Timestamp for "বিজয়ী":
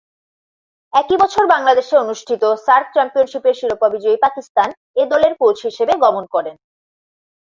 3.89-4.17